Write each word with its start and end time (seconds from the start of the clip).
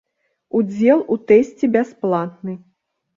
Удзел 0.59 1.03
у 1.15 1.17
тэсце 1.31 1.69
бясплатны. 1.75 2.57